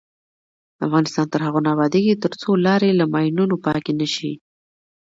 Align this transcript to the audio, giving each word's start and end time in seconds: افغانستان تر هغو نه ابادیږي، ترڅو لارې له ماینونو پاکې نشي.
افغانستان 0.85 1.25
تر 1.33 1.39
هغو 1.45 1.59
نه 1.65 1.69
ابادیږي، 1.75 2.15
ترڅو 2.23 2.49
لارې 2.65 2.89
له 2.99 3.05
ماینونو 3.13 3.55
پاکې 3.65 3.91
نشي. 3.99 4.33